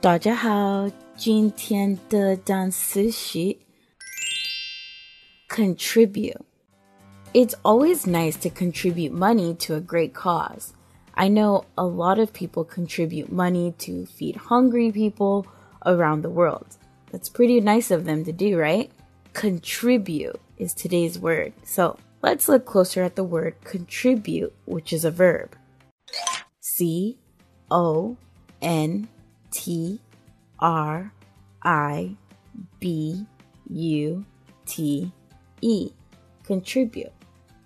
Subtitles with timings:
[0.00, 3.56] 大家好，今天的单词是
[5.48, 6.40] contribute.
[7.32, 10.68] It's always nice to contribute money to a great cause.
[11.14, 15.46] I know a lot of people contribute money to feed hungry people
[15.84, 16.66] around the world.
[17.10, 18.90] That's pretty nice of them to do, right?
[19.32, 21.52] Contribute is today's word.
[21.64, 25.56] So let's look closer at the word contribute, which is a verb.
[26.60, 27.18] C
[27.70, 28.16] O
[28.62, 29.08] N T
[30.59, 31.13] R
[31.63, 32.15] I
[32.79, 33.25] B
[33.69, 34.25] U
[34.65, 35.11] T
[35.61, 35.91] E.
[36.43, 37.11] Contribute.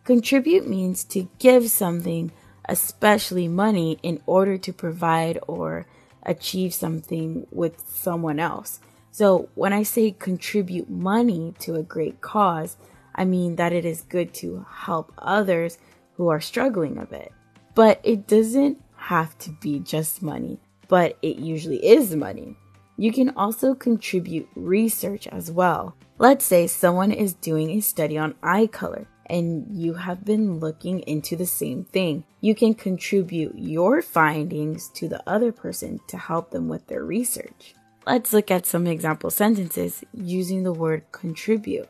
[0.03, 2.31] Contribute means to give something,
[2.69, 5.87] especially money, in order to provide or
[6.23, 8.79] achieve something with someone else.
[9.11, 12.77] So when I say contribute money to a great cause,
[13.15, 15.77] I mean that it is good to help others
[16.15, 17.31] who are struggling a bit.
[17.73, 22.55] But it doesn't have to be just money but it usually is money.
[22.97, 25.95] You can also contribute research as well.
[26.17, 30.99] Let's say someone is doing a study on eye color and you have been looking
[31.01, 32.23] into the same thing.
[32.41, 37.75] You can contribute your findings to the other person to help them with their research.
[38.05, 41.89] Let's look at some example sentences using the word contribute.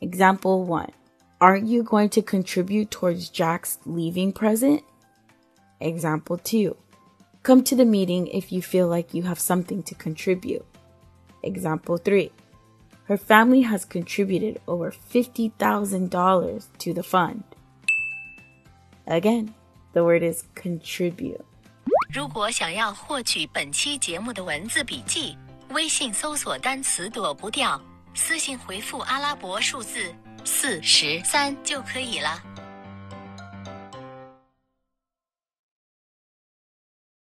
[0.00, 0.90] Example 1.
[1.40, 4.82] Aren't you going to contribute towards Jack's leaving present?
[5.80, 6.74] Example 2.
[7.45, 10.63] Come to the meeting if you feel like you have something to contribute.
[11.43, 12.31] Example 3.
[13.05, 17.43] Her family has contributed over $50,000 to the fund.
[19.07, 19.53] Again,
[19.93, 21.41] the word is contribute.
[22.13, 25.35] 如果想要获取本期节目的文字笔记，
[25.69, 27.81] 微信搜索单词“躲不掉”，
[28.13, 32.41] 私信回复阿拉伯数字四十三就可以了。